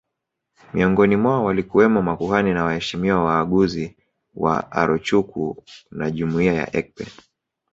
[0.73, 3.97] Miongoni mwao walikuwemo makuhani na waheshimiwa waaguzi
[4.35, 7.07] wa Arochukwu na jumuiya ya Ekpe